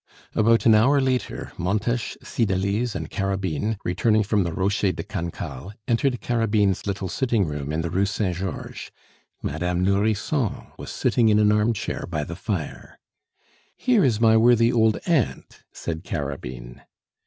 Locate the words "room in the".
7.45-7.91